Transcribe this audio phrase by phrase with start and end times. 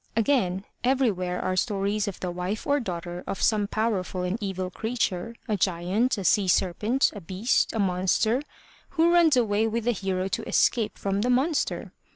[0.15, 5.35] Again, everywhere are stories of the wife or daughter of some powerful and evil creature,
[5.47, 8.41] a giant, a sea serpent, a beast, a monster,
[8.97, 11.91] who runs away with the hero to escape from the monster.